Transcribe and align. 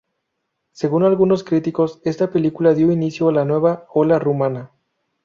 Según 0.71 1.03
algunos 1.03 1.43
críticos, 1.43 2.01
esta 2.05 2.31
película 2.31 2.73
dio 2.73 2.91
inicio 2.91 3.29
a 3.29 3.33
la 3.33 3.45
nueva 3.45 3.85
ola 3.93 4.17
rumana. 4.17 4.71